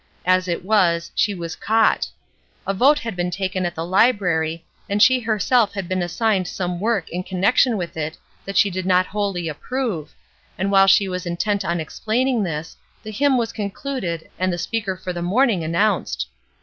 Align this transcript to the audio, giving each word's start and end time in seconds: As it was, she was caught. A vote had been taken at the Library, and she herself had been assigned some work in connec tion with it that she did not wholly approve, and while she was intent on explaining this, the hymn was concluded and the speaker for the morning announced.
As 0.25 0.47
it 0.47 0.65
was, 0.65 1.11
she 1.13 1.35
was 1.35 1.55
caught. 1.55 2.07
A 2.65 2.73
vote 2.73 2.97
had 2.97 3.15
been 3.15 3.29
taken 3.29 3.67
at 3.67 3.75
the 3.75 3.85
Library, 3.85 4.65
and 4.89 4.99
she 4.99 5.19
herself 5.19 5.73
had 5.75 5.87
been 5.87 6.01
assigned 6.01 6.47
some 6.47 6.79
work 6.79 7.07
in 7.11 7.23
connec 7.23 7.57
tion 7.57 7.77
with 7.77 7.95
it 7.95 8.17
that 8.43 8.57
she 8.57 8.71
did 8.71 8.87
not 8.87 9.05
wholly 9.05 9.47
approve, 9.47 10.15
and 10.57 10.71
while 10.71 10.87
she 10.87 11.07
was 11.07 11.27
intent 11.27 11.63
on 11.63 11.79
explaining 11.79 12.41
this, 12.41 12.75
the 13.03 13.11
hymn 13.11 13.37
was 13.37 13.53
concluded 13.53 14.27
and 14.39 14.51
the 14.51 14.57
speaker 14.57 14.97
for 14.97 15.13
the 15.13 15.21
morning 15.21 15.63
announced. 15.63 16.27